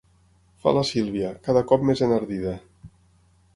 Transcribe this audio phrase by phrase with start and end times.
[0.63, 2.57] Fa la Sílvia, cada cop més enardida.